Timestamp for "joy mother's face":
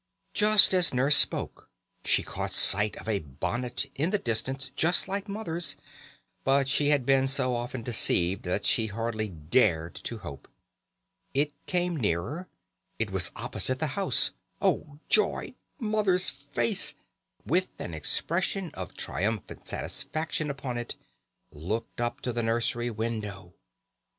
15.07-16.95